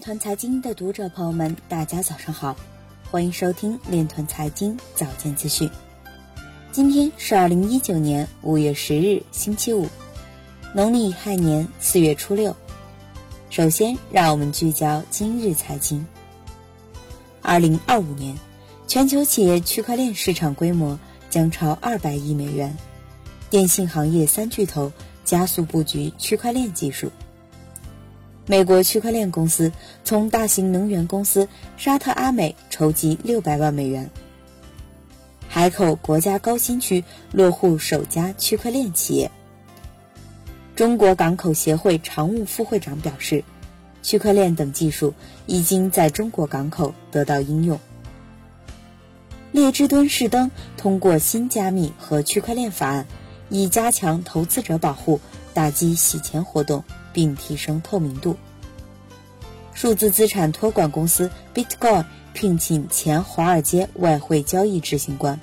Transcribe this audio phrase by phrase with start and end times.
[0.00, 2.56] 团财经的读者朋友们，大家早上好，
[3.10, 5.70] 欢迎收听链团财经早间资讯。
[6.72, 9.86] 今天是二零一九年五月十日，星期五，
[10.74, 12.56] 农历亥年四月初六。
[13.50, 16.06] 首先，让我们聚焦今日财经。
[17.42, 18.34] 二零二五年，
[18.86, 20.98] 全球企业区块链市场规模
[21.28, 22.74] 将超二百亿美元，
[23.50, 24.90] 电信行业三巨头
[25.26, 27.12] 加速布局区块链技术。
[28.50, 29.70] 美国区块链公司
[30.02, 31.46] 从大型能源公司
[31.76, 34.10] 沙特阿美筹集六百万美元。
[35.48, 39.30] 海口国家高新区落户首家区块链企业。
[40.74, 43.44] 中国港口协会常务副会长表示，
[44.02, 45.14] 区块链等技术
[45.46, 47.78] 已经在中国港口得到应用。
[49.52, 53.06] 列支敦士登通过新加密和区块链法案，
[53.48, 55.20] 以加强投资者保护，
[55.54, 56.82] 打击洗钱活动。
[57.12, 58.36] 并提升透明度。
[59.72, 65.40] 数字资产托管公司 Bitcoin 聘请前华尔街外汇交易执行官。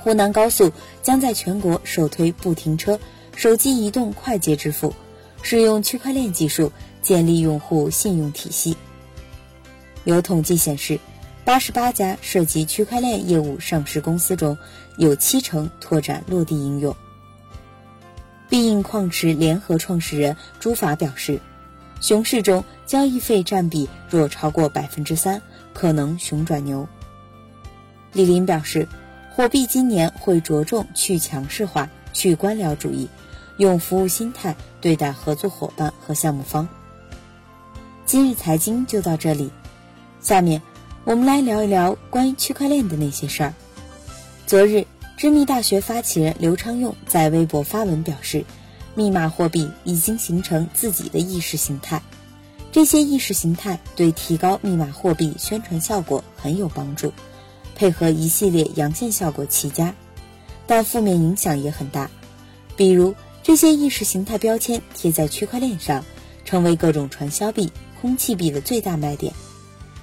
[0.00, 2.98] 湖南高速将在全国首推不停车
[3.34, 4.94] 手机移动快捷支付，
[5.42, 8.76] 使用区块链技术建立用户信用体系。
[10.04, 10.98] 有统计显示，
[11.44, 14.56] 八十八家涉及区块链业务上市公司中，
[14.96, 16.96] 有七成拓展落地应用。
[18.48, 21.40] 必应矿池联合创始人朱法表示，
[22.00, 25.40] 熊市中交易费占比若超过百分之三，
[25.72, 26.86] 可能熊转牛。
[28.12, 28.86] 李林表示，
[29.34, 33.08] 货币今年会着重去强势化、去官僚主义，
[33.56, 36.68] 用服务心态对待合作伙伴和项目方。
[38.04, 39.50] 今日财经就到这里，
[40.20, 40.62] 下面
[41.04, 43.52] 我们来聊一聊关于区块链的那些事儿。
[44.46, 44.86] 昨日。
[45.16, 48.44] 知密大学发起人刘昌用在微博发文表示，
[48.94, 52.02] 密码货币已经形成自己的意识形态，
[52.70, 57.14] 这些意识形态对提高密码货币宣传效果很有帮助，
[57.74, 59.94] 配合一系列阳线效果齐佳，
[60.66, 62.10] 但负面影响也很大，
[62.76, 66.04] 比如这些意识形态标签贴在区块链上，
[66.44, 69.32] 成为各种传销币、空气币的最大卖点。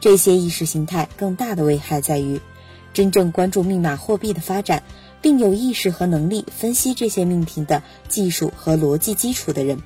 [0.00, 2.40] 这些意识形态更大的危害在于。
[2.94, 4.84] 真正关注密码货币的发展，
[5.20, 9.82] 并有意识和能力分析这些命题的技术和逻辑基础的人，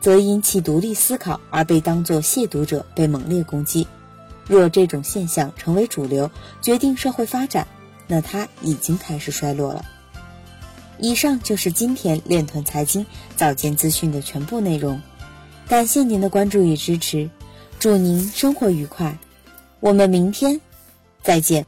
[0.00, 3.86] 则因其独立思考而被当作亵渎者被猛烈攻击。
[4.48, 6.30] 若这种现象成为主流，
[6.60, 7.68] 决定社会发展，
[8.08, 9.84] 那它已经开始衰落了。
[10.98, 13.06] 以上就是今天链团财经
[13.36, 15.00] 早间资讯的全部内容，
[15.68, 17.30] 感谢您的关注与支持，
[17.78, 19.18] 祝您生活愉快，
[19.78, 20.60] 我们明天
[21.22, 21.66] 再见。